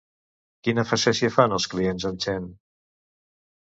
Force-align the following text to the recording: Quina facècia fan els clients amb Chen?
Quina 0.67 0.85
facècia 0.93 1.31
fan 1.37 1.55
els 1.59 1.71
clients 1.77 2.11
amb 2.13 2.27
Chen? 2.29 2.53